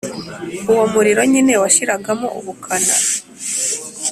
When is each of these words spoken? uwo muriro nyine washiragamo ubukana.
uwo 0.71 0.83
muriro 0.93 1.21
nyine 1.31 1.53
washiragamo 1.61 2.27
ubukana. 2.39 2.93